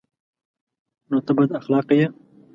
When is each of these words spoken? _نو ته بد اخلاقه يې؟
_نو 1.09 1.17
ته 1.25 1.31
بد 1.37 1.49
اخلاقه 1.59 1.93
يې؟ 1.99 2.07